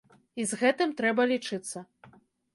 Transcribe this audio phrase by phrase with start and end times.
[0.43, 1.87] І з гэтым трэба лічыцца.